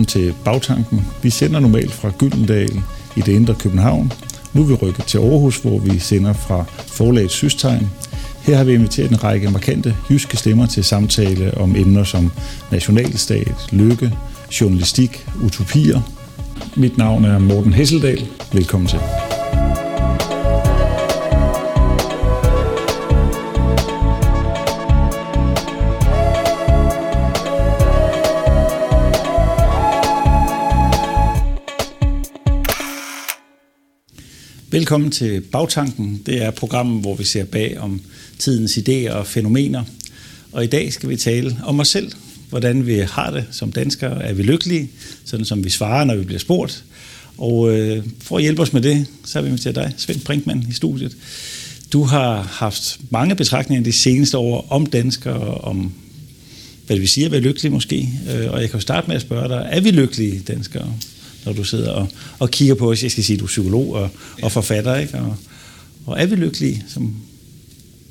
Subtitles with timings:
[0.00, 1.06] Velkommen til Bagtanken.
[1.22, 2.82] Vi sender normalt fra Gyldendal
[3.16, 4.12] i det indre København.
[4.52, 7.90] Nu er vi rykket til Aarhus, hvor vi sender fra forlaget Systegn.
[8.42, 12.32] Her har vi inviteret en række markante jyske stemmer til samtale om emner som
[12.70, 14.12] nationalstat, lykke,
[14.60, 16.00] journalistik, utopier.
[16.76, 18.26] Mit navn er Morten Hesseldal.
[18.52, 18.98] Velkommen til.
[34.72, 36.22] Velkommen til Bagtanken.
[36.26, 38.00] Det er programmet, hvor vi ser bag om
[38.38, 39.84] tidens idéer og fænomener.
[40.52, 42.12] Og i dag skal vi tale om os selv.
[42.48, 44.22] Hvordan vi har det som danskere.
[44.22, 44.90] Er vi lykkelige?
[45.24, 46.84] Sådan som vi svarer, når vi bliver spurgt.
[47.38, 50.66] Og øh, for at hjælpe os med det, så har vi inviteret dig, Svend Brinkmann,
[50.70, 51.16] i studiet.
[51.92, 55.92] Du har haft mange betragtninger de seneste år om danskere, om
[56.86, 58.08] hvad det vil sige at være lykkelig måske.
[58.30, 60.94] Øh, og jeg kan jo starte med at spørge dig, er vi lykkelige danskere?
[61.44, 63.02] Når du sidder og, og kigger på os.
[63.02, 64.10] Jeg skal sige, du er psykolog og,
[64.42, 65.18] og forfatter, ikke?
[65.18, 65.36] Og,
[66.06, 67.16] og er vi lykkelige som,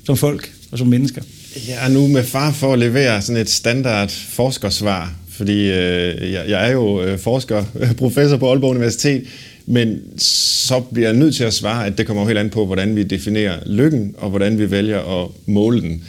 [0.05, 1.21] som folk og som mennesker?
[1.67, 6.45] Jeg er nu med far for at levere sådan et standard forskersvar, fordi øh, jeg,
[6.49, 7.63] jeg er jo øh, forsker,
[7.97, 9.23] professor på Aalborg Universitet,
[9.66, 12.66] men så bliver jeg nødt til at svare, at det kommer jo helt an på,
[12.66, 16.03] hvordan vi definerer lykken, og hvordan vi vælger at måle den.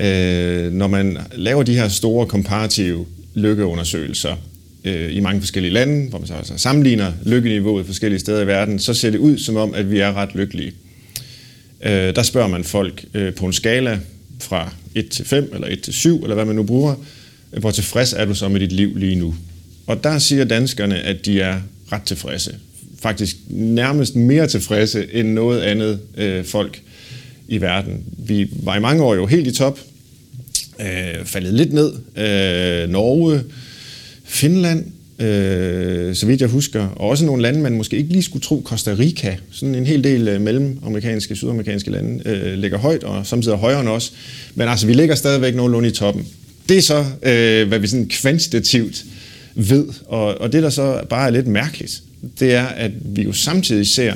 [0.00, 4.36] Øh, når man laver de her store komparative lykkeundersøgelser,
[4.84, 8.78] øh, i mange forskellige lande, hvor man så altså sammenligner lykkeniveauet forskellige steder i verden,
[8.78, 10.72] så ser det ud som om, at vi er ret lykkelige.
[11.82, 13.98] Øh, der spørger man folk øh, på en skala
[14.40, 16.94] fra 1 til 5 eller 1 til 7, eller hvad man nu bruger,
[17.52, 19.34] øh, hvor tilfreds er du så med dit liv lige nu?
[19.86, 21.60] Og der siger danskerne, at de er
[21.92, 22.54] ret tilfredse.
[23.02, 26.80] Faktisk nærmest mere tilfredse end noget andet øh, folk
[27.48, 28.04] i verden.
[28.18, 29.78] Vi var i mange år jo helt i top,
[30.80, 31.92] øh, faldet lidt ned.
[32.16, 33.42] Øh, Norge,
[34.30, 34.84] Finland,
[35.18, 38.62] øh, så vidt jeg husker, og også nogle lande, man måske ikke lige skulle tro,
[38.64, 43.56] Costa Rica, sådan en hel del øh, mellemamerikanske, sydamerikanske lande, øh, ligger højt, og samtidig
[43.56, 44.12] højere end os.
[44.54, 46.26] Men altså, vi ligger stadigvæk nogenlunde i toppen.
[46.68, 49.04] Det er så, øh, hvad vi sådan kvantitativt
[49.54, 52.02] ved, og, og det, der så bare er lidt mærkeligt,
[52.40, 54.14] det er, at vi jo samtidig ser,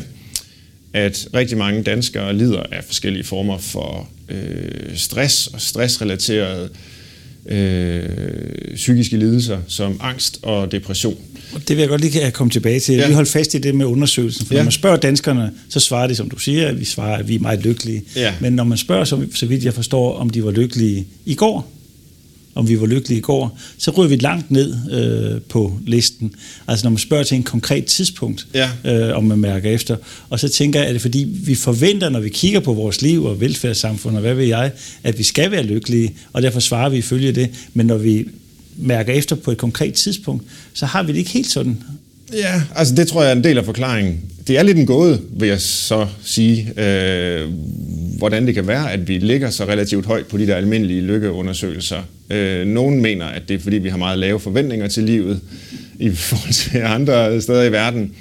[0.92, 6.68] at rigtig mange danskere lider af forskellige former for øh, stress og stressrelateret øh,
[8.74, 11.16] psykiske lidelser som angst og depression.
[11.68, 12.94] Det vil jeg godt lige komme tilbage til.
[12.94, 13.06] Ja.
[13.06, 14.60] Vi holder fast i det med undersøgelsen, for ja.
[14.60, 17.34] når man spørger danskerne, så svarer de, som du siger, at vi svarer, at vi
[17.34, 18.02] er meget lykkelige.
[18.16, 18.34] Ja.
[18.40, 21.70] Men når man spørger, så, så vidt jeg forstår, om de var lykkelige i går,
[22.54, 26.34] om vi var lykkelige i går, så ryger vi langt ned øh, på listen.
[26.68, 28.70] Altså når man spørger til en konkret tidspunkt, ja.
[28.84, 29.96] øh, om man mærker efter.
[30.30, 33.24] Og så tænker jeg, at det fordi, vi forventer, når vi kigger på vores liv
[33.24, 34.70] og velfærdssamfund, og hvad ved jeg,
[35.02, 37.50] at vi skal være lykkelige, og derfor svarer vi ifølge det.
[37.74, 38.26] Men når vi
[38.76, 40.44] mærker efter på et konkret tidspunkt,
[40.74, 41.78] så har vi det ikke helt sådan.
[42.32, 44.20] Ja, altså det tror jeg er en del af forklaringen.
[44.46, 47.50] Det er lidt en gåde, vil jeg så sige, øh,
[48.18, 52.02] hvordan det kan være, at vi ligger så relativt højt på de der almindelige lykkeundersøgelser.
[52.30, 55.40] Øh, nogen mener, at det er fordi, vi har meget lave forventninger til livet
[55.98, 58.12] i forhold til andre steder i verden.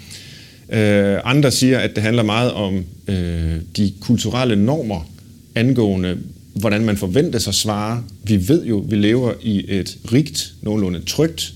[0.69, 5.09] Øh, andre siger, at det handler meget om øh, de kulturelle normer
[5.55, 6.17] angående,
[6.53, 8.03] hvordan man forventes at svare.
[8.23, 11.53] Vi ved jo, vi lever i et rigt, nogenlunde trygt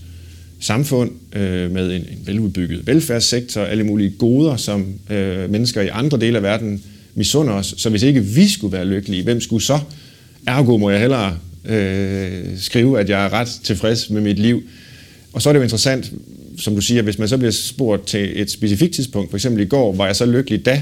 [0.59, 6.19] samfund øh, med en, en veludbygget velfærdssektor, alle mulige goder, som øh, mennesker i andre
[6.19, 6.84] dele af verden
[7.16, 7.73] misunder os.
[7.78, 9.79] Så hvis ikke vi skulle være lykkelige, hvem skulle så?
[10.47, 14.63] Ergo må jeg hellere øh, skrive, at jeg er ret tilfreds med mit liv.
[15.34, 16.12] Og så er det jo interessant,
[16.57, 19.68] som du siger, hvis man så bliver spurgt til et specifikt tidspunkt, for eksempel i
[19.68, 20.81] går, var jeg så lykkelig da,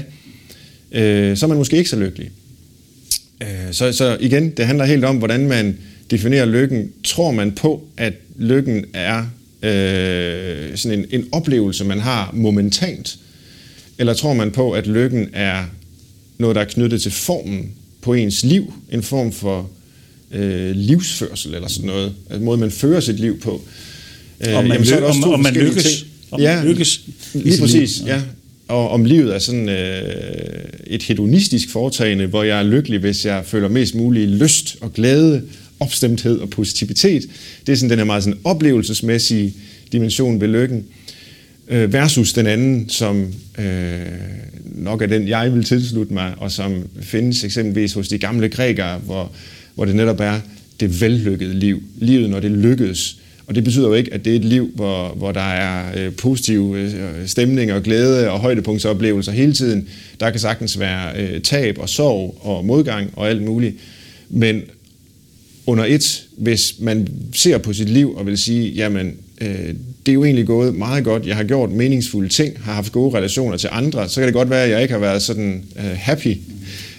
[0.92, 2.30] øh, så er man måske ikke så lykkelig.
[3.42, 5.78] Øh, så, så igen, det handler helt om, hvordan man
[6.10, 6.92] definerer lykken.
[7.04, 9.24] Tror man på, at lykken er
[9.66, 13.18] øh, sådan en, en oplevelse, man har momentant?
[13.98, 15.64] Eller tror man på, at lykken er
[16.38, 17.70] noget, der er knyttet til formen
[18.00, 18.74] på ens liv?
[18.92, 19.70] En form for
[20.32, 22.14] øh, livsførsel eller sådan noget.
[22.34, 23.62] En måde, man fører sit liv på.
[24.40, 25.84] Øh, om man, jamen, så er der også om, om man lykkes.
[25.84, 26.10] Ting.
[26.30, 27.00] Om ja, man lykkes
[27.34, 27.98] lige præcis.
[27.98, 28.08] Liv.
[28.08, 28.22] Ja.
[28.68, 30.02] Og om livet er sådan øh,
[30.86, 35.42] et hedonistisk foretagende, hvor jeg er lykkelig, hvis jeg føler mest mulig lyst og glæde,
[35.80, 37.28] opstemthed og positivitet.
[37.66, 39.54] Det er sådan den her meget sådan oplevelsesmæssige
[39.92, 40.84] dimension ved lykken.
[41.68, 44.00] Øh, versus den anden, som øh,
[44.64, 48.98] nok er den, jeg vil tilslutte mig, og som findes eksempelvis hos de gamle grækere,
[48.98, 49.32] hvor,
[49.74, 50.40] hvor det netop er
[50.80, 51.82] det vellykkede liv.
[51.96, 53.18] Livet, når det lykkedes.
[53.46, 56.12] Og det betyder jo ikke, at det er et liv, hvor, hvor der er øh,
[56.12, 59.88] positive øh, stemning og glæde og højdepunktsoplevelser hele tiden.
[60.20, 63.76] Der kan sagtens være øh, tab og sorg og modgang og alt muligt.
[64.28, 64.62] Men
[65.66, 69.74] under et, hvis man ser på sit liv og vil sige, jamen, øh,
[70.06, 73.16] det er jo egentlig gået meget godt, jeg har gjort meningsfulde ting, har haft gode
[73.16, 75.84] relationer til andre, så kan det godt være, at jeg ikke har været sådan øh,
[75.84, 76.36] happy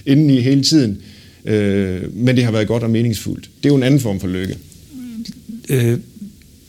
[0.05, 1.01] indeni hele tiden,
[1.45, 3.49] øh, men det har været godt og meningsfuldt.
[3.63, 4.57] Det er jo en anden form for lykke.
[4.93, 5.25] Mm.
[5.69, 5.99] Øh,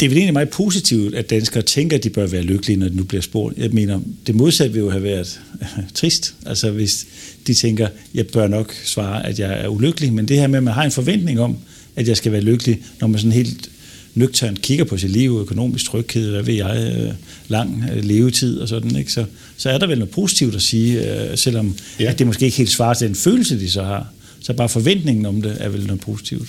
[0.00, 2.88] det er vel egentlig meget positivt, at danskere tænker, at de bør være lykkelige, når
[2.88, 3.58] de nu bliver spurgt.
[3.58, 5.40] Jeg mener, det modsatte vil jo have været
[5.94, 6.34] trist.
[6.46, 7.06] Altså hvis
[7.46, 10.12] de tænker, jeg bør nok svare, at jeg er ulykkelig.
[10.12, 11.56] Men det her med, at man har en forventning om,
[11.98, 13.70] at jeg skal være lykkelig, når man sådan helt
[14.14, 17.12] nøgternt kigger på sit liv, økonomisk tryghed, hvad ved jeg, øh,
[17.48, 19.12] lang øh, levetid og sådan, ikke?
[19.12, 19.24] Så,
[19.56, 22.10] så er der vel noget positivt at sige, øh, selvom ja.
[22.10, 24.06] at det måske ikke helt svarer til den følelse, de så har.
[24.40, 26.48] Så bare forventningen om det er vel noget positivt.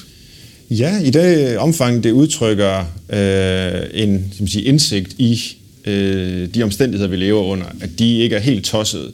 [0.69, 2.79] Ja, i det omfang, det udtrykker
[3.09, 5.39] øh, en som sige, indsigt i
[5.85, 9.11] øh, de omstændigheder, vi lever under, at de ikke er helt tossede,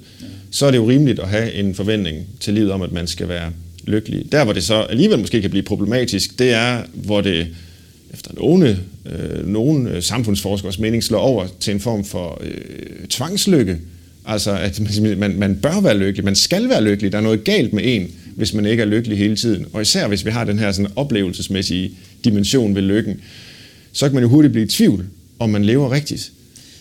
[0.52, 3.30] så er det jo rimeligt at have en forventning til livet om, at man skal
[3.30, 3.52] være
[3.88, 4.32] lykkelig.
[4.32, 7.48] Der, hvor det så alligevel måske kan blive problematisk, det er, hvor det
[8.14, 13.78] efter nogle, øh, nogle øh, samfundsforskers mening slår over til en form for øh, tvangslykke.
[14.26, 14.80] Altså, at
[15.18, 18.12] man, man bør være lykkelig, man skal være lykkelig, der er noget galt med en,
[18.36, 19.66] hvis man ikke er lykkelig hele tiden.
[19.74, 21.92] Og især hvis vi har den her sådan oplevelsesmæssige
[22.24, 23.22] dimension ved lykken,
[23.92, 25.06] så kan man jo hurtigt blive i tvivl,
[25.40, 26.32] om man lever rigtigt.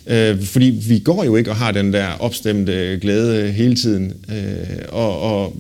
[0.07, 4.13] Øh, fordi vi går jo ikke og har den der opstemte glæde hele tiden.
[4.29, 5.57] Øh, og, og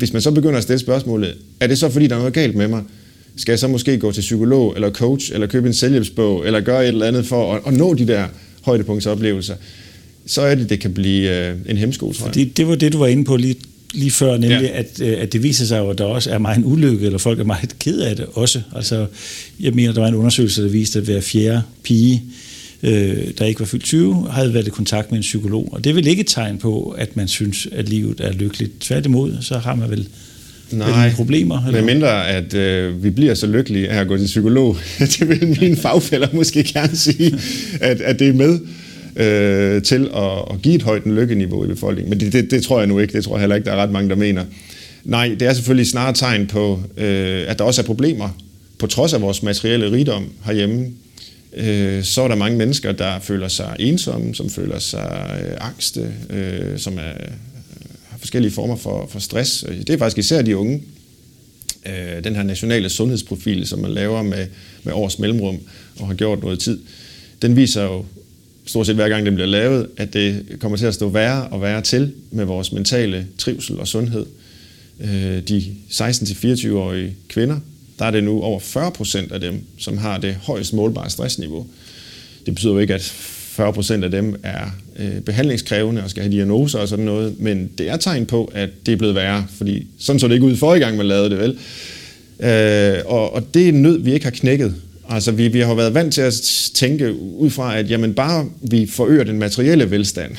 [0.00, 2.56] hvis man så begynder at stille spørgsmålet, er det så fordi, der er noget galt
[2.56, 2.82] med mig?
[3.36, 6.82] Skal jeg så måske gå til psykolog eller coach, eller købe en selvhjælpsbog, eller gøre
[6.82, 8.24] et eller andet for at, at nå de der
[8.62, 9.54] højdepunktsoplevelser?
[10.26, 12.34] Så er det, det kan blive øh, en hemsko, tror jeg.
[12.34, 13.56] Fordi det var det, du var inde på lige
[13.94, 14.78] lige før, nemlig ja.
[14.78, 17.18] at, øh, at det viser sig jo, at der også er meget en ulykke, eller
[17.18, 18.62] folk er meget ked af det også.
[18.76, 19.06] Altså,
[19.60, 22.22] jeg mener, der var en undersøgelse, der viste, at hver fjerde pige,
[22.82, 25.68] øh, der ikke var fyldt 20, havde været i kontakt med en psykolog.
[25.72, 28.72] Og det er vel ikke et tegn på, at man synes, at livet er lykkeligt.
[28.80, 30.08] Tværtimod, så har man vel
[30.72, 31.66] Nej, problemer?
[31.66, 31.82] Eller?
[31.82, 34.76] med mindre at øh, vi bliver så lykkelige af at gå til psykolog.
[35.18, 37.38] det vil mine fagfælder måske gerne sige,
[37.80, 38.58] at, at det er med
[39.16, 42.10] øh, til at, at give et højt lykkeniveau i befolkningen.
[42.10, 43.12] Men det, det, det tror jeg nu ikke.
[43.12, 44.44] Det tror jeg heller ikke, der er ret mange, der mener.
[45.04, 48.28] Nej, det er selvfølgelig snarere tegn på, øh, at der også er problemer.
[48.78, 50.86] På trods af vores materielle rigdom herhjemme,
[51.52, 56.14] øh, så er der mange mennesker, der føler sig ensomme, som føler sig øh, angste,
[56.30, 57.32] øh, som er, øh,
[58.08, 59.64] har forskellige former for, for stress.
[59.68, 60.82] Øh, det er faktisk især de unge.
[61.86, 64.46] Øh, den her nationale sundhedsprofil, som man laver med,
[64.84, 65.58] med års mellemrum
[65.98, 66.78] og har gjort noget tid,
[67.42, 68.04] den viser jo
[68.64, 71.62] stort set hver gang den bliver lavet, at det kommer til at stå værre og
[71.62, 74.26] værre til med vores mentale trivsel og sundhed.
[75.00, 77.60] Øh, de 16-24-årige kvinder,
[78.00, 81.66] der er det nu over 40 procent af dem, som har det højst målbare stressniveau.
[82.46, 84.64] Det betyder jo ikke, at 40 procent af dem er
[84.98, 88.68] øh, behandlingskrævende og skal have diagnoser og sådan noget, men det er tegn på, at
[88.86, 91.30] det er blevet værre, fordi sådan så det ikke ud for i gang, man lavede
[91.30, 91.58] det vel.
[92.40, 94.74] Øh, og, og det er en nød, vi ikke har knækket
[95.10, 96.34] Altså, vi, vi har været vant til at
[96.74, 100.32] tænke ud fra, at jamen, bare vi forøger den materielle velstand,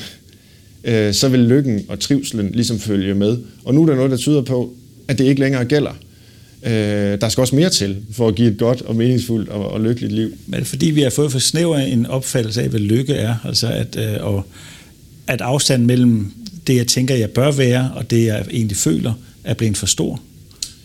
[0.84, 3.38] øh, så vil lykken og trivselen ligesom følge med.
[3.64, 4.72] Og nu er der noget, der tyder på,
[5.08, 5.92] at det ikke længere gælder.
[6.64, 9.80] Øh, der skal også mere til for at give et godt og meningsfuldt og, og
[9.80, 10.32] lykkeligt liv.
[10.46, 13.34] Men det fordi vi har fået for snæver en opfattelse af, hvad lykke er?
[13.44, 14.46] Altså, at, øh, og,
[15.26, 16.32] at afstanden mellem
[16.66, 19.12] det, jeg tænker, jeg bør være, og det, jeg egentlig føler,
[19.44, 20.20] er blevet for stor.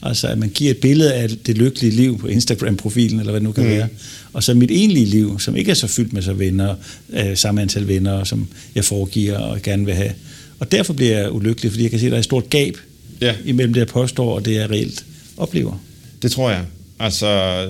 [0.02, 3.48] Altså at man giver et billede af det lykkelige liv på Instagram-profilen, eller hvad det
[3.48, 3.70] nu kan mm.
[3.70, 3.88] være.
[4.34, 6.76] Og så mit egentlige liv, som ikke er så fyldt med så venner,
[7.14, 10.12] øh, samme antal venner, som jeg foregiver og gerne vil have.
[10.60, 12.78] Og derfor bliver jeg ulykkelig, fordi jeg kan se, at der er et stort gab
[13.22, 13.36] ja.
[13.46, 15.06] imellem det, jeg påstår, og det, jeg reelt
[15.38, 15.84] oplever.
[16.22, 16.66] Det tror jeg.
[17.00, 17.62] Altså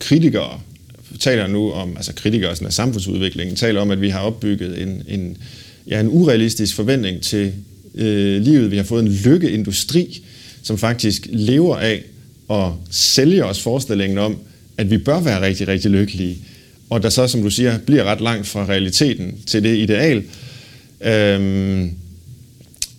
[0.00, 0.60] kritikere
[1.20, 5.02] taler nu om, altså kritikere sådan af samfundsudviklingen, taler om, at vi har opbygget en,
[5.08, 5.36] en,
[5.86, 7.52] ja, en urealistisk forventning til
[7.94, 8.70] øh, livet.
[8.70, 10.24] Vi har fået en lykkeindustri,
[10.62, 12.02] som faktisk lever af
[12.50, 14.38] at sælge os forestillingen om,
[14.76, 16.38] at vi bør være rigtig, rigtig lykkelige,
[16.90, 20.22] og der så, som du siger, bliver ret langt fra realiteten til det ideal.
[21.00, 21.90] Øhm,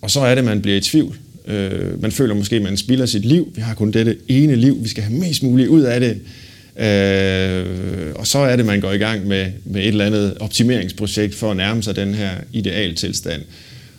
[0.00, 1.18] og så er det, man bliver i tvivl.
[1.46, 3.52] Øh, man føler måske, at man spilder sit liv.
[3.54, 4.78] Vi har kun dette ene liv.
[4.82, 6.20] Vi skal have mest muligt ud af det.
[6.78, 11.34] Øh, og så er det, man går i gang med, med et eller andet optimeringsprojekt
[11.34, 13.42] for at nærme sig den her idealtilstand.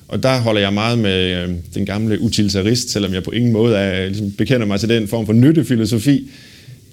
[0.08, 3.78] Og der holder jeg meget med øh, den gamle utilitarist, selvom jeg på ingen måde
[3.78, 6.30] er, ligesom bekender mig til den form for nyttefilosofi,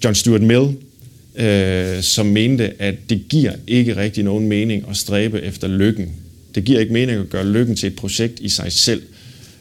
[0.03, 0.67] John Stuart Mill,
[1.35, 6.11] øh, som mente, at det giver ikke rigtig nogen mening at stræbe efter lykken.
[6.55, 9.01] Det giver ikke mening at gøre lykken til et projekt i sig selv.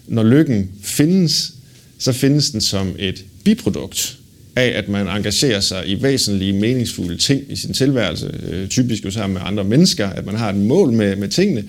[0.07, 1.53] Når lykken findes,
[1.99, 4.19] så findes den som et biprodukt
[4.57, 9.11] af, at man engagerer sig i væsentlige, meningsfulde ting i sin tilværelse, øh, typisk jo
[9.11, 11.65] sammen med andre mennesker, at man har et mål med, med tingene,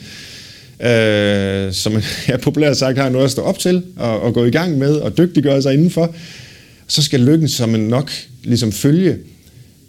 [0.81, 1.93] øh, som
[2.27, 4.93] jeg populært sagt har noget at stå op til og, og gå i gang med
[4.93, 6.15] og dygtiggøre sig indenfor,
[6.87, 8.11] så skal lykken som en nok
[8.43, 9.17] ligesom følge.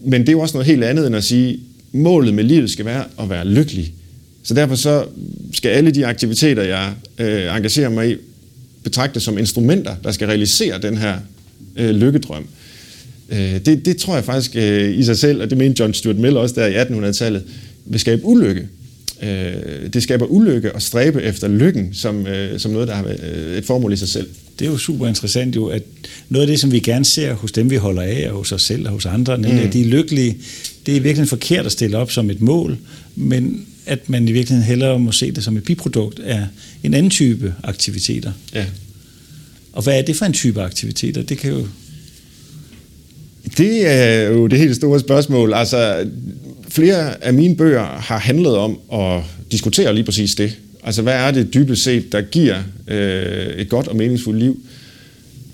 [0.01, 1.61] Men det er jo også noget helt andet end at sige,
[1.93, 3.93] målet med livet skal være at være lykkelig.
[4.43, 5.05] Så derfor så
[5.53, 8.17] skal alle de aktiviteter, jeg øh, engagerer mig i,
[8.87, 11.19] betragtes som instrumenter, der skal realisere den her
[11.77, 12.47] øh, lykkedrøm.
[13.29, 16.17] Øh, det, det tror jeg faktisk øh, i sig selv, og det mente John Stuart
[16.17, 17.43] Mill også der i 1800-tallet,
[17.85, 18.69] vil skabe ulykke.
[19.23, 23.59] Øh, det skaber ulykke at stræbe efter lykken som, øh, som noget, der har øh,
[23.59, 24.29] et formål i sig selv.
[24.59, 25.83] Det er jo super interessant jo, at
[26.29, 28.63] noget af det, som vi gerne ser hos dem, vi holder af, og hos os
[28.63, 29.67] selv og hos andre, nemlig mm.
[29.67, 30.37] at de er lykkelige,
[30.87, 32.79] det er virkelig forkert at stille op som et mål,
[33.15, 36.47] men at man i virkeligheden hellere må se det som et biprodukt af
[36.83, 38.33] en anden type aktiviteter.
[38.55, 38.65] Ja.
[39.73, 41.23] Og hvad er det for en type aktiviteter?
[41.23, 41.67] Det kan jo...
[43.59, 45.55] Det er jo det helt store spørgsmål.
[45.55, 46.09] Altså,
[46.69, 50.57] flere af mine bøger har handlet om at diskutere lige præcis det.
[50.85, 54.61] Altså, hvad er det dybest set, der giver øh, et godt og meningsfuldt liv?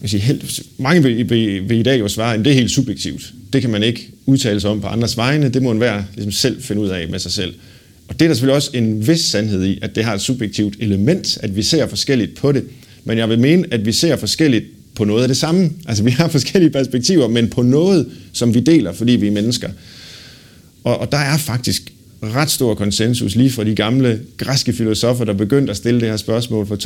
[0.03, 2.71] Jeg siger, helt, mange vil, vil, vil i dag jo svare, at det er helt
[2.71, 3.33] subjektivt.
[3.53, 5.49] Det kan man ikke udtale sig om på andres vegne.
[5.49, 7.55] Det må en hver ligesom selv finde ud af med sig selv.
[8.13, 10.77] Og det er der selvfølgelig også en vis sandhed i, at det har et subjektivt
[10.81, 12.65] element, at vi ser forskelligt på det.
[13.05, 14.65] Men jeg vil mene, at vi ser forskelligt
[14.95, 15.71] på noget af det samme.
[15.87, 19.69] Altså vi har forskellige perspektiver, men på noget, som vi deler, fordi vi er mennesker.
[20.85, 21.93] Og, og der er faktisk
[22.23, 26.17] ret stor konsensus lige fra de gamle græske filosofer, der begyndte at stille det her
[26.17, 26.77] spørgsmål for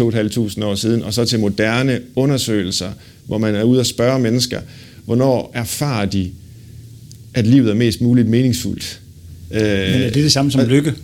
[0.60, 2.92] 2.500 år siden, og så til moderne undersøgelser,
[3.26, 4.60] hvor man er ude og spørge mennesker,
[5.04, 6.30] hvornår erfarer de,
[7.34, 9.00] at livet er mest muligt meningsfuldt.
[9.50, 10.94] Men er det det samme som øh, lykke?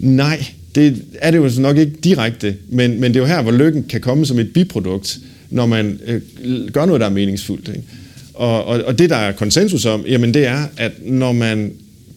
[0.00, 3.52] Nej, det er det jo nok ikke direkte, men, men det er jo her, hvor
[3.52, 5.18] lykken kan komme som et biprodukt,
[5.50, 6.20] når man øh,
[6.72, 7.68] gør noget, der er meningsfuldt.
[7.68, 7.82] Ikke?
[8.34, 11.72] Og, og, og det, der er konsensus om, jamen det er, at når man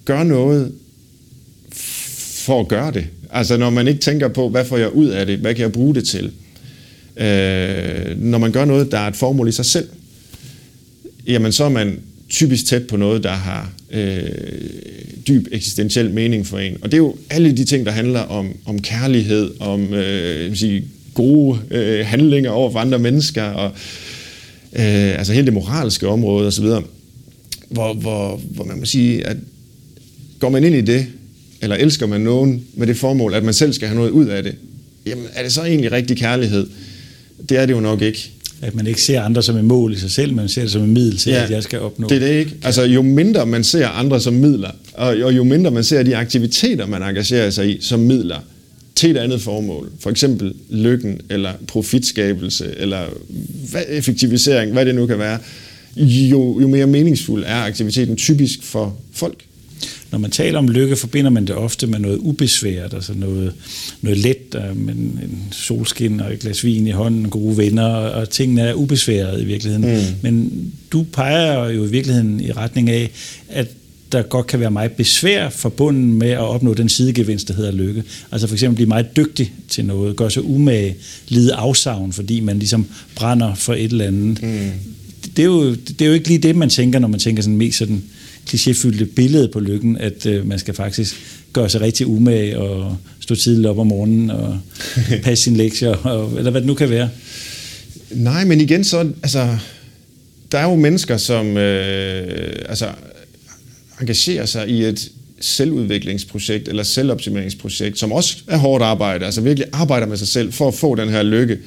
[0.05, 0.71] gør noget
[2.45, 5.25] for at gøre det, altså når man ikke tænker på, hvad får jeg ud af
[5.25, 6.31] det, hvad kan jeg bruge det til,
[7.17, 9.89] øh, når man gør noget, der er et formål i sig selv,
[11.27, 11.99] jamen så er man
[12.29, 14.29] typisk tæt på noget, der har øh,
[15.27, 16.77] dyb eksistentiel mening for en.
[16.81, 20.83] Og det er jo alle de ting, der handler om, om kærlighed, om øh, sige,
[21.13, 23.71] gode øh, handlinger over for andre mennesker, og
[24.73, 26.65] øh, altså hele det moralske område osv.,
[27.69, 29.37] hvor, hvor, hvor man må sige, at
[30.39, 31.07] går man ind i det,
[31.61, 34.43] eller elsker man nogen med det formål, at man selv skal have noget ud af
[34.43, 34.55] det,
[35.05, 36.67] jamen er det så egentlig rigtig kærlighed?
[37.49, 38.31] Det er det jo nok ikke.
[38.63, 40.81] At man ikke ser andre som et mål i sig selv, men ser det som
[40.81, 42.07] et middel til, ja, at jeg skal opnå.
[42.07, 42.51] det er det ikke.
[42.63, 46.15] Altså jo mindre man ser andre som midler, og, og jo mindre man ser de
[46.15, 48.39] aktiviteter, man engagerer sig i som midler,
[48.95, 49.91] til et andet formål.
[49.99, 53.05] For eksempel lykken, eller profitskabelse, eller
[53.71, 55.39] hvad, effektivisering, hvad det nu kan være.
[55.95, 59.43] Jo, jo mere meningsfuld er aktiviteten typisk for folk.
[60.13, 63.53] Når man taler om lykke, forbinder man det ofte med noget ubesværet, altså noget,
[64.01, 68.61] noget let, med en solskin og et glas vin i hånden, gode venner, og tingene
[68.61, 69.97] er ubesværet i virkeligheden.
[69.97, 70.15] Mm.
[70.21, 70.51] Men
[70.91, 73.11] du peger jo i virkeligheden i retning af,
[73.49, 73.67] at
[74.11, 78.03] der godt kan være meget besvær forbundet med at opnå den sidegevinst, der hedder lykke.
[78.31, 80.95] Altså for eksempel blive meget dygtig til noget, gøre sig umage,
[81.27, 84.43] lide afsavn, fordi man ligesom brænder for et eller andet.
[84.43, 84.69] Mm.
[85.35, 87.57] Det, er jo, det er jo ikke lige det, man tænker, når man tænker sådan
[87.57, 88.03] mest sådan
[88.49, 91.15] klichéfyldte billede på lykken, at øh, man skal faktisk
[91.53, 94.59] gøre sig rigtig umage og stå tidligt op om morgenen og
[95.23, 97.09] passe sine lektier, og, eller hvad det nu kan være.
[98.11, 99.57] Nej, men igen så, altså,
[100.51, 102.87] der er jo mennesker, som øh, altså,
[104.01, 110.07] engagerer sig i et selvudviklingsprojekt eller selvoptimeringsprojekt, som også er hårdt arbejde, altså virkelig arbejder
[110.07, 111.57] med sig selv for at få den her lykke.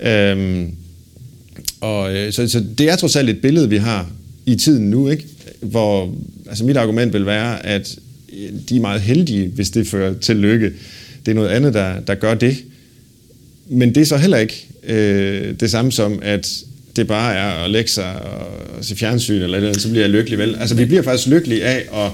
[0.00, 0.74] Øhm,
[1.80, 4.10] og, øh, så, så det er trods alt et billede, vi har
[4.46, 5.24] i tiden nu, ikke?
[5.60, 6.14] Hvor
[6.48, 7.98] altså mit argument vil være, at
[8.68, 10.72] de er meget heldige, hvis det fører til lykke.
[11.26, 12.56] Det er noget andet, der, der gør det.
[13.68, 16.64] Men det er så heller ikke øh, det samme som, at
[16.96, 20.38] det bare er at lægge sig og se fjernsyn, eller, andet, så bliver jeg lykkelig
[20.38, 20.56] vel.
[20.56, 22.12] Altså vi bliver faktisk lykkelige af at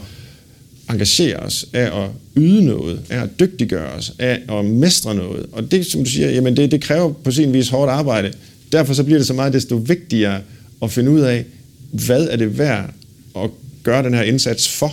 [0.90, 5.46] engagere os, af at yde noget, af at dygtiggøre os, af at mestre noget.
[5.52, 8.32] Og det, som du siger, jamen det, det kræver på sin vis hårdt arbejde.
[8.72, 10.40] Derfor så bliver det så meget desto vigtigere
[10.82, 11.44] at finde ud af,
[11.90, 12.90] hvad er det værd
[13.36, 13.50] at
[13.82, 14.92] gøre den her indsats for?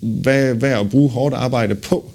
[0.00, 2.10] Hvad, hvad er at bruge hårdt arbejde på?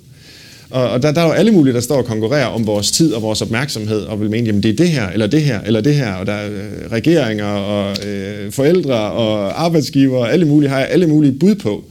[0.70, 3.14] Og, og der, der er jo alle mulige, der står og konkurrerer om vores tid
[3.14, 5.82] og vores opmærksomhed, og vil mene, jamen det er det her, eller det her, eller
[5.82, 10.80] det her, og der er øh, regeringer og øh, forældre og arbejdsgiver, alle mulige har
[10.80, 11.84] alle mulige bud på,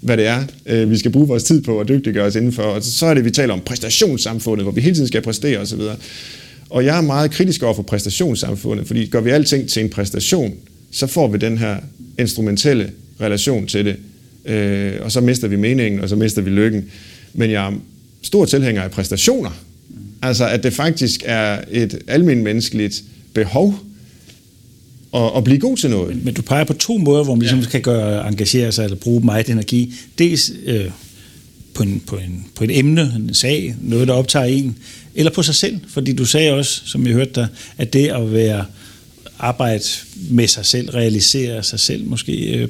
[0.00, 2.62] hvad det er, øh, vi skal bruge vores tid på og dygtiggøre os indenfor.
[2.62, 5.80] Og så er det, vi taler om præstationssamfundet, hvor vi hele tiden skal præstere osv.
[6.70, 10.54] Og jeg er meget kritisk over for præstationssamfundet, fordi gør vi alting til en præstation,
[10.92, 11.76] så får vi den her
[12.18, 13.96] instrumentelle relation til det,
[14.44, 16.84] øh, og så mister vi meningen, og så mister vi lykken.
[17.32, 17.72] Men jeg er
[18.22, 19.50] stor tilhænger af præstationer.
[20.22, 23.02] Altså, at det faktisk er et almindeligt menneskeligt
[23.34, 23.78] behov
[25.12, 26.16] og, og blive god til noget.
[26.16, 27.66] Men, men du peger på to måder, hvor man ligesom ja.
[27.66, 29.94] kan gøre, engagere sig eller bruge meget energi.
[30.18, 30.84] Dels øh,
[31.74, 34.76] på, en, på, en, på et emne, en sag, noget, der optager en,
[35.14, 35.80] eller på sig selv.
[35.88, 37.46] Fordi du sagde også, som jeg hørte dig,
[37.78, 38.64] at det at være
[39.38, 39.84] arbejde
[40.30, 42.68] med sig selv, realisere sig selv måske øh,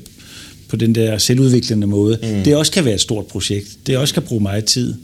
[0.69, 2.45] på den der selvudviklende måde, mm.
[2.45, 3.67] det også kan være et stort projekt.
[3.87, 4.95] Det også kan bruge meget tid.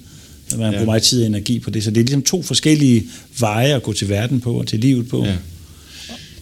[0.56, 0.70] Man ja.
[0.70, 1.84] bruger meget tid og energi på det.
[1.84, 3.06] Så det er ligesom to forskellige
[3.38, 5.24] veje at gå til verden på og til livet på.
[5.24, 5.32] Ja.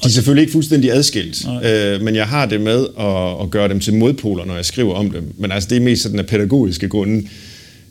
[0.03, 3.69] De er selvfølgelig ikke fuldstændig adskilt, øh, men jeg har det med at, at gøre
[3.69, 5.35] dem til modpoler, når jeg skriver om dem.
[5.39, 7.29] Men altså, det er mest sådan af pædagogiske grunde,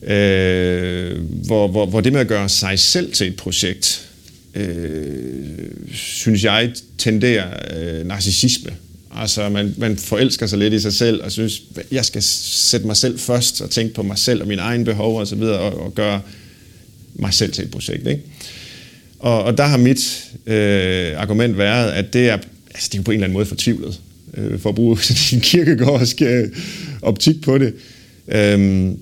[0.03, 4.07] øh, hvor, hvor, hvor det med at gøre sig selv til et projekt,
[4.55, 8.71] øh, synes jeg tenderer øh, narcissisme.
[9.15, 12.97] Altså, man, man forelsker sig lidt i sig selv, og synes, jeg skal sætte mig
[12.97, 15.85] selv først, og tænke på mig selv og mine egne behov og så videre, og,
[15.85, 16.21] og gøre
[17.13, 18.21] mig selv til et projekt, ikke?
[19.19, 22.37] Og, og der har mit øh, argument været, at det er,
[22.73, 23.99] altså, det er på en eller anden måde fortvivlet,
[24.33, 26.49] øh, for at bruge sådan en kirkegårdsk øh,
[27.01, 27.73] optik på det.
[28.27, 28.97] Øhm,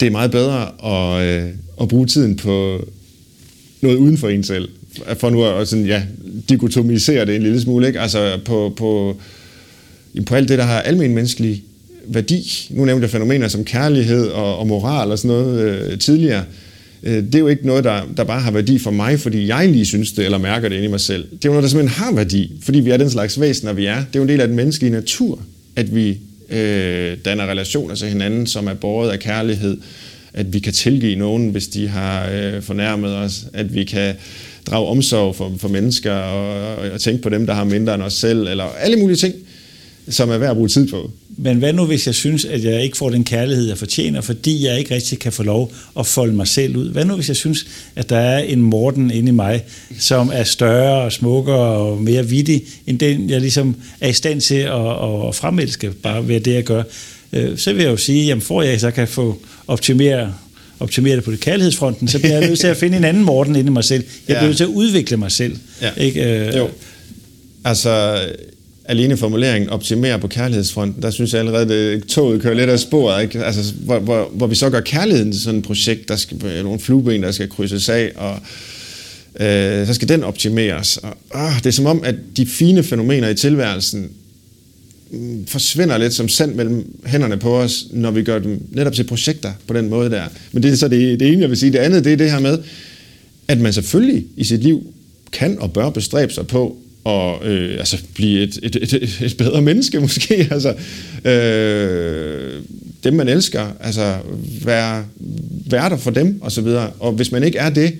[0.00, 1.50] det er meget bedre at, øh,
[1.80, 2.84] at bruge tiden på
[3.82, 4.68] noget uden for en selv,
[5.18, 6.02] for nu at sådan, ja,
[6.48, 8.00] dikotomisere det en lille smule, ikke?
[8.00, 9.16] altså på, på,
[10.26, 11.62] på alt det, der har almen menneskelig
[12.06, 12.68] værdi.
[12.70, 16.44] Nu nævnte jeg fænomener som kærlighed og, og moral og sådan noget øh, tidligere.
[17.02, 19.68] Øh, det er jo ikke noget, der, der bare har værdi for mig, fordi jeg
[19.68, 21.22] lige synes det, eller mærker det inde i mig selv.
[21.22, 23.86] Det er jo noget, der simpelthen har værdi, fordi vi er den slags væsener, vi
[23.86, 23.96] er.
[23.96, 25.40] Det er jo en del af den menneskelige natur,
[25.76, 26.18] at vi
[26.50, 29.76] øh, danner relationer til hinanden, som er båret af kærlighed,
[30.34, 34.14] at vi kan tilgive nogen, hvis de har øh, fornærmet os, at vi kan
[34.66, 38.02] drage omsorg for, for mennesker og, og, og tænke på dem, der har mindre end
[38.02, 39.34] os selv, eller alle mulige ting,
[40.08, 41.10] som er værd at bruge tid på.
[41.42, 44.66] Men hvad nu, hvis jeg synes, at jeg ikke får den kærlighed, jeg fortjener, fordi
[44.66, 46.92] jeg ikke rigtig kan få lov at folde mig selv ud?
[46.92, 47.66] Hvad nu, hvis jeg synes,
[47.96, 49.64] at der er en Morten inde i mig,
[49.98, 54.40] som er større og smukkere og mere vittig, end den, jeg ligesom er i stand
[54.40, 56.82] til at, at fremelske, bare ved det, jeg gør?
[57.32, 59.38] Øh, så vil jeg jo sige, jamen får jeg så kan få
[59.70, 60.32] optimere
[60.80, 63.56] optimere det på det kærlighedsfronten, så bliver jeg nødt til at finde en anden Morten
[63.56, 64.04] inde i mig selv.
[64.28, 65.56] Jeg bliver nødt til at udvikle mig selv.
[65.82, 65.90] Ja.
[65.96, 66.48] Ikke?
[66.48, 66.68] Øh, jo.
[67.64, 68.20] Altså,
[68.84, 73.22] alene formuleringen optimere på kærlighedsfronten, der synes jeg allerede, at toget kører lidt af sporet.
[73.22, 73.44] Ikke?
[73.44, 76.80] Altså, hvor, hvor, hvor vi så gør kærligheden til sådan et projekt, der skal nogle
[76.80, 78.38] flueben, der skal krydses af, og
[79.46, 80.96] øh, så skal den optimeres.
[80.96, 84.10] Og, øh, det er som om, at de fine fænomener i tilværelsen
[85.46, 89.52] forsvinder lidt som sand mellem hænderne på os, når vi gør dem netop til projekter
[89.66, 90.24] på den måde der.
[90.52, 91.72] Men det er så det, det ene, jeg vil sige.
[91.72, 92.58] Det andet, det er det her med,
[93.48, 94.94] at man selvfølgelig i sit liv
[95.32, 99.62] kan og bør bestræbe sig på at øh, altså blive et, et, et, et bedre
[99.62, 100.48] menneske måske.
[100.50, 100.74] Altså,
[101.30, 102.62] øh,
[103.04, 104.16] dem man elsker, altså
[104.64, 105.04] være,
[105.66, 106.90] være der for dem og så videre.
[106.98, 107.94] Og hvis man ikke er det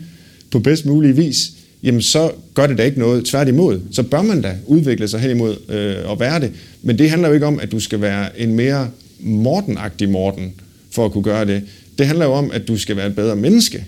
[0.50, 1.50] på bedst mulig vis,
[1.82, 3.24] jamen så gør det da ikke noget.
[3.24, 6.52] Tværtimod, så bør man da udvikle sig hen imod øh, at være det.
[6.82, 8.90] Men det handler jo ikke om, at du skal være en mere
[9.20, 10.52] mortenagtig Morten
[10.90, 11.62] for at kunne gøre det.
[11.98, 13.84] Det handler jo om, at du skal være et bedre menneske.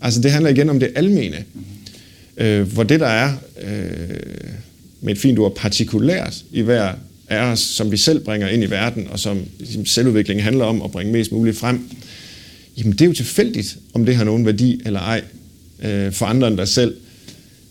[0.00, 1.44] Altså det handler igen om det almene.
[2.36, 3.32] Øh, hvor det der er,
[3.62, 4.16] øh,
[5.00, 6.92] med et fint ord, partikulært i hver
[7.28, 10.82] af os, som vi selv bringer ind i verden, og som ligesom, selvudviklingen handler om
[10.82, 11.88] at bringe mest muligt frem,
[12.78, 15.22] jamen det er jo tilfældigt, om det har nogen værdi eller ej
[15.84, 16.96] øh, for andre end dig selv.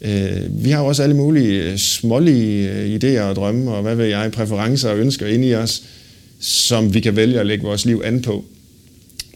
[0.05, 3.95] Øh, vi har jo også alle mulige øh, smålige øh, idéer og drømme, og hvad
[3.95, 5.83] ved jeg, præferencer og ønsker inde i os,
[6.39, 8.45] som vi kan vælge at lægge vores liv an på.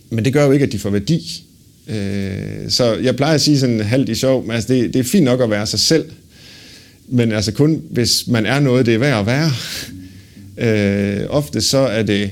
[0.09, 1.43] Men det gør jo ikke, at de får værdi.
[1.87, 5.03] Øh, så jeg plejer at sige sådan halvt i sjov, men altså det, det er
[5.03, 6.05] fint nok at være sig selv,
[7.07, 9.51] men altså kun hvis man er noget, det er værd at være.
[10.57, 12.31] Øh, ofte så er det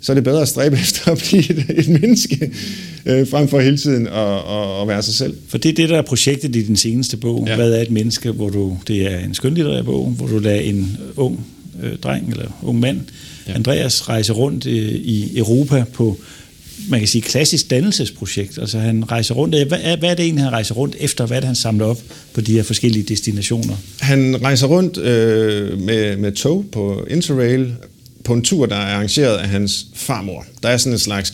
[0.00, 2.52] så er det bedre at stræbe efter at blive et, et menneske,
[3.06, 5.36] øh, frem for hele tiden at, at, at være sig selv.
[5.48, 7.44] For det er det, der er projektet i din seneste bog.
[7.46, 7.56] Ja.
[7.56, 8.30] Hvad er et menneske?
[8.30, 11.46] Hvor du, det er en skønlitterær bog, hvor du lader en ung
[11.82, 13.00] øh, dreng eller ung mand,
[13.48, 13.52] ja.
[13.54, 16.18] Andreas, rejse rundt øh, i Europa på
[16.88, 18.58] man kan sige, klassisk dannelsesprojekt.
[18.58, 19.68] Altså han rejser rundt.
[19.68, 21.26] Hvad er, hvad er det egentlig, han rejser rundt efter?
[21.26, 21.98] Hvad er det, han samler op
[22.32, 23.76] på de her forskellige destinationer?
[24.00, 27.74] Han rejser rundt øh, med, med tog på Interrail
[28.24, 30.46] på en tur, der er arrangeret af hans farmor.
[30.62, 31.30] Der er sådan en slags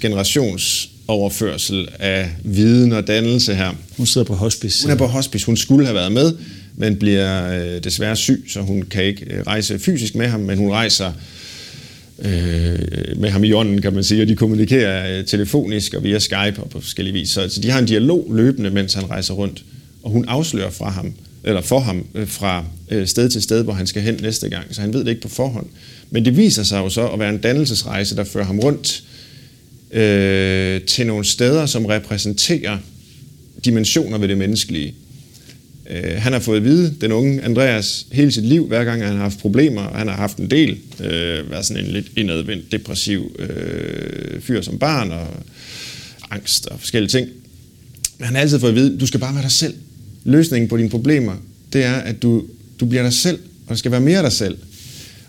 [1.10, 3.74] generationsoverførsel af viden og dannelse her.
[3.96, 4.84] Hun sidder på hospice.
[4.84, 5.46] Hun er på hospice.
[5.46, 6.32] Hun skulle have været med,
[6.76, 10.58] men bliver øh, desværre syg, så hun kan ikke øh, rejse fysisk med ham, men
[10.58, 11.12] hun rejser
[12.18, 16.18] øh, med ham i ånden, kan man sige, og de kommunikerer øh, telefonisk og via
[16.18, 17.30] Skype og på forskellige vis.
[17.30, 19.64] Så, så de har en dialog løbende, mens han rejser rundt,
[20.02, 21.12] og hun afslører fra ham,
[21.44, 24.64] eller for ham øh, fra øh, sted til sted, hvor han skal hen næste gang,
[24.74, 25.66] så han ved det ikke på forhånd.
[26.10, 29.19] Men det viser sig jo så at være en dannelsesrejse, der fører ham rundt øh,
[29.92, 32.78] Øh, til nogle steder, som repræsenterer
[33.64, 34.94] dimensioner ved det menneskelige.
[35.90, 39.12] Øh, han har fået at vide, den unge Andreas, hele sit liv, hver gang han
[39.12, 42.72] har haft problemer, og han har haft en del, øh, været sådan en lidt indadvendt,
[42.72, 45.26] depressiv øh, fyr som barn, og
[46.30, 47.28] angst og forskellige ting.
[48.18, 49.74] Men han har altid fået at vide, du skal bare være dig selv.
[50.24, 51.34] Løsningen på dine problemer,
[51.72, 52.42] det er, at du,
[52.80, 54.58] du bliver dig selv, og der skal være mere dig selv.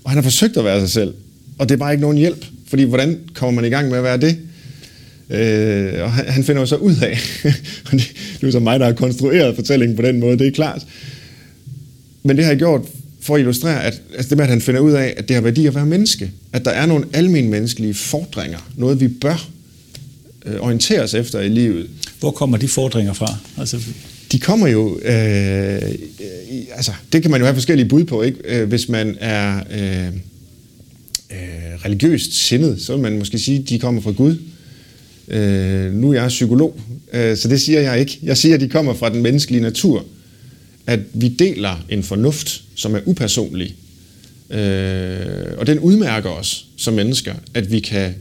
[0.04, 1.14] Og han har forsøgt at være sig selv,
[1.58, 4.04] og det er bare ikke nogen hjælp, fordi hvordan kommer man i gang med at
[4.04, 4.38] være det?
[5.32, 7.20] Øh, og han, han finder jo så ud af,
[7.86, 10.52] og det, det er så mig, der har konstrueret fortællingen på den måde, det er
[10.52, 10.86] klart.
[12.24, 12.82] Men det har jeg gjort
[13.22, 15.42] for at illustrere, at altså det med, at han finder ud af, at det har
[15.42, 16.32] værdi at være menneske.
[16.54, 18.70] At der er nogle almindelige menneskelige fordringer.
[18.78, 19.50] Noget, vi bør
[20.46, 21.90] øh, orientere os efter i livet.
[22.20, 23.36] Hvor kommer de fordringer fra?
[23.58, 23.80] Altså...
[24.32, 25.82] De kommer jo, øh, øh,
[26.76, 28.38] altså det kan man jo have forskellige bud på, ikke?
[28.46, 30.08] Øh, hvis man er øh,
[31.32, 34.38] øh, religiøst sindet, så vil man måske sige, at de kommer fra Gud.
[35.32, 36.80] Øh, nu er jeg psykolog,
[37.14, 38.20] øh, så det siger jeg ikke.
[38.24, 40.06] Jeg siger, at de kommer fra den menneskelige natur.
[40.88, 43.76] At vi deler en fornuft, som er upersonlig.
[44.50, 48.14] Øh, og den udmærker os som mennesker, at vi kan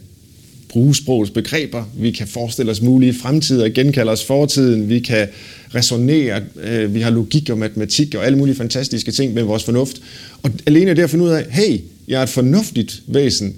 [0.69, 5.29] bruge sprogets begreber, vi kan forestille os mulige fremtider, genkalde os fortiden, vi kan
[5.75, 10.03] resonere, øh, vi har logik og matematik og alle mulige fantastiske ting med vores fornuft.
[10.43, 13.55] Og alene det at finde ud af, hey, jeg er et fornuftigt væsen,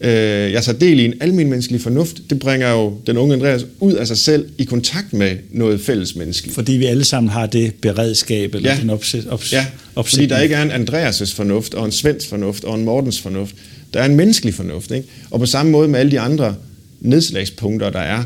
[0.00, 3.66] øh, jeg tager del i en almindelig menneskelig fornuft, det bringer jo den unge Andreas
[3.80, 6.54] ud af sig selv i kontakt med noget fællesmenneskeligt.
[6.54, 8.80] Fordi vi alle sammen har det beredskab, eller ja.
[8.80, 12.64] den opsæt, ops, ja, fordi der ikke er en Andreas' fornuft, og en Svends fornuft,
[12.64, 13.54] og en Mortens fornuft.
[13.94, 14.90] Der er en menneskelig fornuft.
[14.90, 15.08] Ikke?
[15.30, 16.54] Og på samme måde med alle de andre
[17.00, 18.24] nedslagspunkter, der er,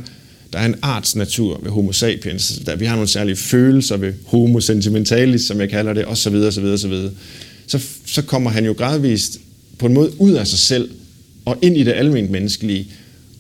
[0.53, 2.61] der er en artsnatur ved homo sapiens.
[2.67, 6.35] Der, vi har nogle særlige følelser ved homo sentimentalis, som jeg kalder det, osv.
[6.35, 6.93] osv., osv.
[7.67, 9.41] Så, så kommer han jo gradvist
[9.79, 10.91] på en måde ud af sig selv,
[11.45, 12.87] og ind i det almindelige menneskelige.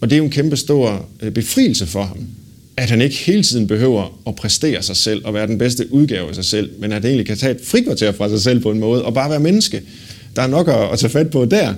[0.01, 2.19] Og det er jo en kæmpe stor øh, befrielse for ham,
[2.77, 6.29] at han ikke hele tiden behøver at præstere sig selv og være den bedste udgave
[6.29, 8.71] af sig selv, men at han egentlig kan tage et frikvarter fra sig selv på
[8.71, 9.83] en måde og bare være menneske.
[10.37, 11.75] Der er nok at, at tage fat på der.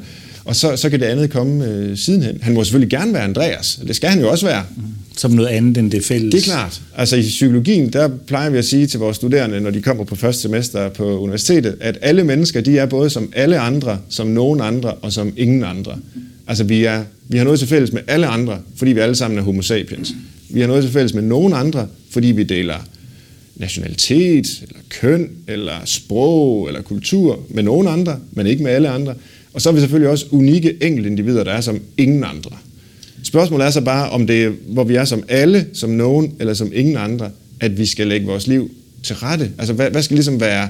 [0.46, 2.38] Og så, så kan det andet komme øh, sidenhen.
[2.42, 3.80] Han må selvfølgelig gerne være Andreas.
[3.86, 4.64] Det skal han jo også være.
[5.16, 6.34] Som noget andet end det fælles.
[6.34, 6.82] Det er klart.
[6.96, 10.16] Altså i psykologien, der plejer vi at sige til vores studerende, når de kommer på
[10.16, 14.60] første semester på universitetet, at alle mennesker, de er både som alle andre, som nogen
[14.60, 15.98] andre og som ingen andre.
[16.46, 19.38] Altså vi, er, vi har noget til fælles med alle andre, fordi vi alle sammen
[19.38, 20.14] er homo sapiens.
[20.50, 22.86] Vi har noget til fælles med nogen andre, fordi vi deler
[23.56, 29.14] nationalitet, eller køn, eller sprog, eller kultur med nogen andre, men ikke med alle andre.
[29.56, 32.50] Og så er vi selvfølgelig også unikke enkeltindivider, der er som ingen andre.
[33.22, 36.54] Spørgsmålet er så bare, om det er, hvor vi er som alle, som nogen, eller
[36.54, 38.70] som ingen andre, at vi skal lægge vores liv
[39.02, 39.50] til rette.
[39.58, 40.68] Altså, hvad, hvad skal ligesom være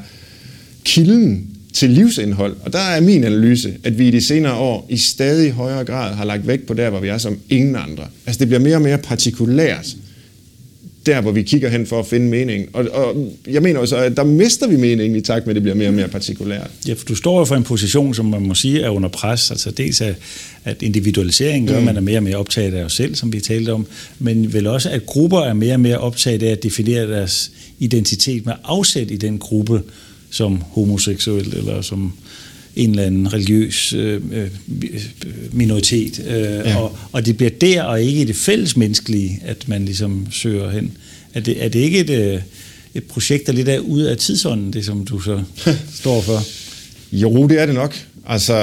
[0.85, 2.57] kilden til livsindhold?
[2.63, 6.15] Og der er min analyse, at vi i de senere år i stadig højere grad
[6.15, 8.05] har lagt vægt på der, hvor vi er som ingen andre.
[8.27, 9.97] Altså, det bliver mere og mere partikulært
[11.07, 12.69] der, hvor vi kigger hen for at finde mening.
[12.73, 15.63] Og, og jeg mener også, at der mister vi meningen i takt med, at det
[15.63, 16.71] bliver mere og mere partikulært.
[16.89, 19.51] Ja, for du står jo for en position, som man må sige er under pres.
[19.51, 20.15] Altså dels at,
[20.65, 21.85] at individualisering gør, mm.
[21.85, 23.87] man er mere og mere optaget af os selv, som vi talte om,
[24.19, 28.47] men vel også, at grupper er mere og mere optaget af at definere deres identitet
[28.47, 29.83] med afsæt i den gruppe,
[30.31, 32.13] som homoseksuel eller som
[32.77, 34.49] en eller anden religiøs øh, øh
[35.53, 36.25] minoritet.
[36.29, 36.77] Øh, ja.
[36.77, 40.93] og, og det bliver der, og ikke i det fællesmenneskelige, at man ligesom søger hen.
[41.35, 42.41] Er det, er det ikke et, øh,
[42.95, 45.43] et projekt, der lidt er ude af tidsånden, det som du så
[46.01, 46.43] står for?
[47.13, 47.97] Jo, det er det nok.
[48.27, 48.55] Altså,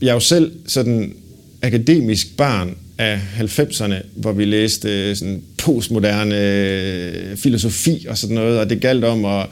[0.00, 1.14] jeg er jo selv sådan
[1.62, 8.80] akademisk barn af 90'erne, hvor vi læste sådan postmoderne filosofi og sådan noget, og det
[8.80, 9.46] galt om at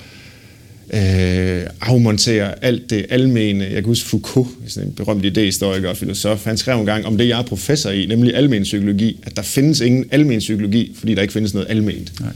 [0.94, 3.64] øh, afmontere alt det almene.
[3.64, 7.18] Jeg kan huske Foucault, sådan en berømt idehistoriker og filosof, han skrev en gang om
[7.18, 11.14] det, jeg er professor i, nemlig almen psykologi, at der findes ingen almen psykologi, fordi
[11.14, 12.20] der ikke findes noget alment.
[12.20, 12.32] Nej.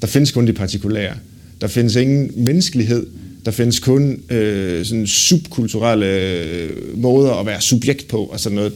[0.00, 1.14] Der findes kun det partikulære.
[1.60, 3.06] Der findes ingen menneskelighed.
[3.44, 8.72] Der findes kun øh, sådan subkulturelle øh, måder at være subjekt på og sådan noget.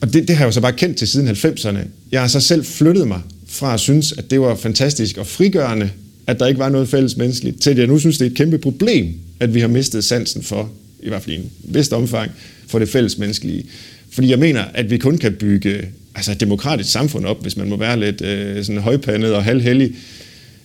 [0.00, 1.78] Og det, det har jeg jo så bare kendt til siden 90'erne.
[2.12, 5.90] Jeg har så selv flyttet mig fra at synes, at det var fantastisk og frigørende
[6.26, 8.36] at der ikke var noget fælles menneskeligt, til at jeg nu synes, det er et
[8.36, 10.70] kæmpe problem, at vi har mistet sansen for,
[11.02, 12.30] i hvert fald i en vist omfang,
[12.66, 13.64] for det fælles menneskelige.
[14.10, 17.68] Fordi jeg mener, at vi kun kan bygge altså et demokratisk samfund op, hvis man
[17.68, 19.94] må være lidt øh, sådan højpandet og halvhellig,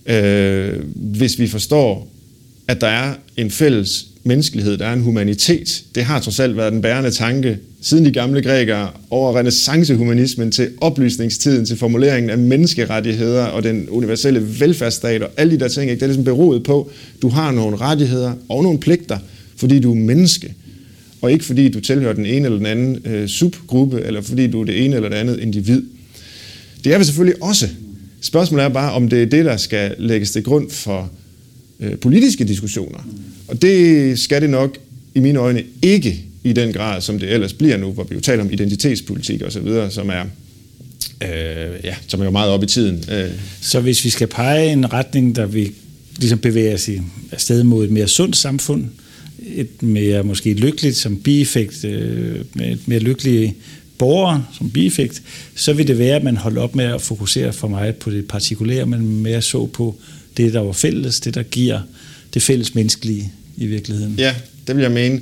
[0.06, 2.12] øh, hvis vi forstår,
[2.68, 5.84] at der er en fælles menneskelighed, der er en humanitet.
[5.96, 10.70] Det har trods alt været den bærende tanke siden de gamle grækere over renaissancehumanismen til
[10.82, 15.92] oplysningstiden, til formuleringen af menneskerettigheder og den universelle velfærdsstat og alle de der ting.
[15.92, 16.00] Ikke?
[16.00, 19.18] Det er ligesom beroet på, du har nogle rettigheder og nogle pligter,
[19.56, 20.54] fordi du er menneske.
[21.22, 24.62] Og ikke fordi du tilhører den ene eller den anden øh, subgruppe, eller fordi du
[24.62, 25.82] er det ene eller det andet individ.
[26.84, 27.68] Det er vi selvfølgelig også.
[28.22, 31.12] Spørgsmålet er bare, om det er det, der skal lægges til grund for
[31.80, 33.08] øh, politiske diskussioner.
[33.52, 34.78] Og det skal det nok
[35.16, 38.22] i mine øjne ikke i den grad, som det ellers bliver nu, hvor vi jo
[38.22, 40.24] taler om identitetspolitik osv., som er
[41.24, 43.04] øh, ja, som er jo meget op i tiden.
[43.12, 43.30] Øh.
[43.62, 45.72] Så hvis vi skal pege en retning, der vi
[46.18, 48.86] ligesom bevæger os i afsted mod et mere sundt samfund,
[49.56, 53.56] et mere måske lykkeligt som bieffekt, øh, med et mere lykkelige
[53.98, 55.22] borgere som bieffekt,
[55.56, 58.28] så vil det være, at man holder op med at fokusere for meget på det
[58.28, 59.96] partikulære, men mere så på
[60.38, 61.80] det, der var fælles, det, der giver
[62.34, 64.16] det fælles menneskelige i virkeligheden.
[64.18, 64.36] Ja,
[64.68, 65.22] det vil jeg mene.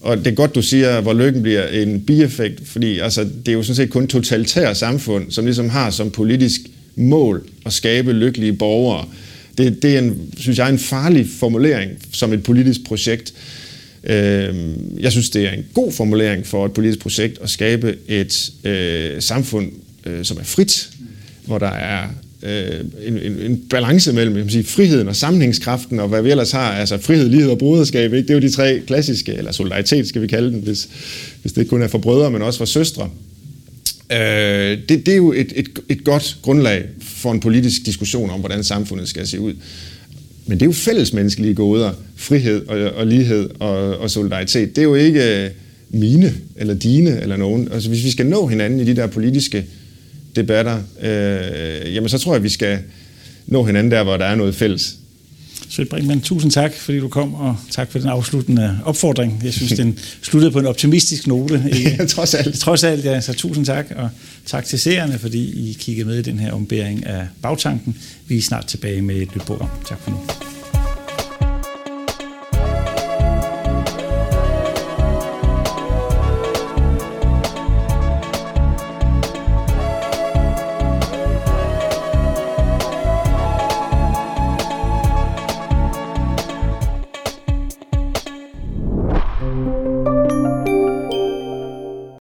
[0.00, 3.52] Og det er godt, du siger, hvor lykken bliver en bieffekt, fordi altså, det er
[3.52, 6.60] jo sådan set kun totalitære samfund, som ligesom har som politisk
[6.96, 9.08] mål at skabe lykkelige borgere.
[9.58, 13.34] Det, det er, en, synes jeg, en farlig formulering som et politisk projekt.
[14.04, 18.50] Øhm, jeg synes, det er en god formulering for et politisk projekt at skabe et
[18.64, 19.72] øh, samfund,
[20.06, 20.90] øh, som er frit,
[21.46, 22.08] hvor der er
[22.44, 26.50] øh, en, en, en balance mellem jeg sige, friheden og sammenhængskraften, og hvad vi ellers
[26.50, 28.28] har, altså frihed, lighed og broderskab, ikke?
[28.28, 30.88] det er jo de tre klassiske, eller solidaritet skal vi kalde den, hvis,
[31.42, 33.10] hvis det ikke kun er for brødre, men også for søstre.
[34.12, 38.40] Øh, det, det er jo et, et, et godt grundlag for en politisk diskussion om,
[38.40, 39.54] hvordan samfundet skal se ud.
[40.46, 44.76] Men det er jo fællesmenneskelige goder, frihed og, og lighed og, og solidaritet.
[44.76, 45.50] Det er jo ikke
[45.90, 47.68] mine eller dine eller nogen.
[47.72, 49.64] Altså hvis vi skal nå hinanden i de der politiske
[50.36, 52.78] debatter, øh, jamen så tror jeg, at vi skal
[53.46, 54.96] nå hinanden der, hvor der er noget fælles.
[55.68, 59.40] Svend Brinkmann, tusind tak, fordi du kom, og tak for den afsluttende opfordring.
[59.44, 61.64] Jeg synes, den sluttede på en optimistisk note.
[61.98, 62.58] Ja, trods alt.
[62.58, 63.20] Trods alt, ja.
[63.20, 64.08] Så tusind tak, og
[64.46, 67.96] tak til seerne, fordi I kiggede med i den her ombæring af bagtanken.
[68.26, 69.68] Vi er snart tilbage med et nyt program.
[69.88, 70.16] Tak for nu.